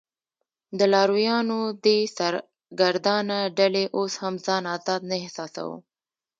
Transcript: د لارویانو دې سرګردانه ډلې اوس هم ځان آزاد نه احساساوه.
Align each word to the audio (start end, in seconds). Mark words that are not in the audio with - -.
د 0.77 0.79
لارویانو 0.93 1.59
دې 1.83 1.97
سرګردانه 2.17 3.37
ډلې 3.57 3.85
اوس 3.97 4.13
هم 4.21 4.35
ځان 4.45 4.63
آزاد 4.75 5.01
نه 5.09 5.15
احساساوه. 5.23 5.77